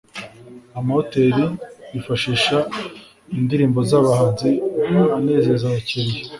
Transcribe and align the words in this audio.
amahoteli 0.79 1.43
yifashisha 1.91 2.57
indirimbo 3.37 3.79
z’abahanzi 3.89 4.49
anezeza 5.17 5.63
abakiliya 5.71 6.19